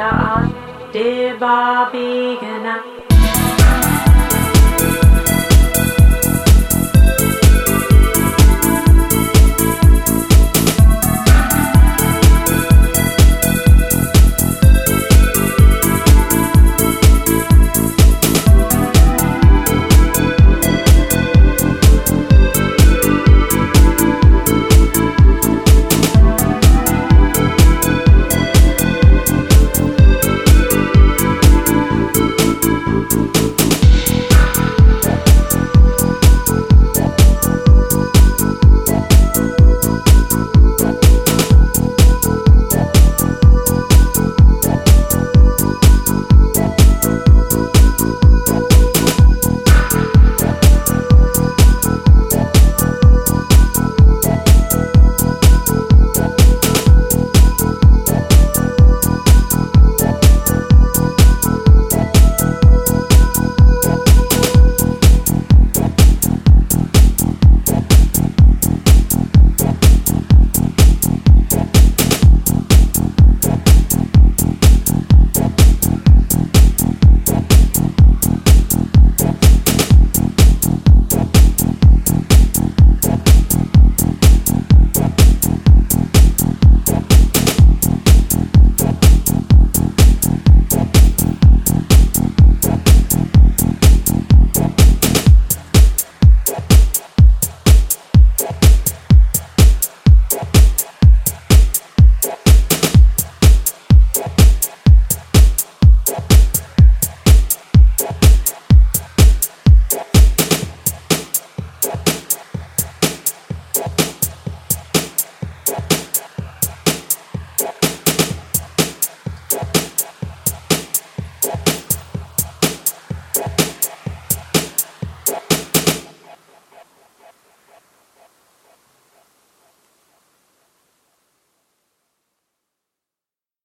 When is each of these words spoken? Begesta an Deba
Begesta 0.00 0.08
an 0.08 0.54
Deba 0.92 1.90